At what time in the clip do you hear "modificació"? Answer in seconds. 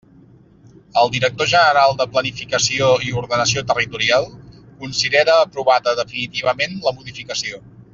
7.01-7.67